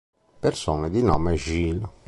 Persone 0.39 0.89
di 0.89 1.03
nome 1.03 1.35
Gilles 1.35 1.87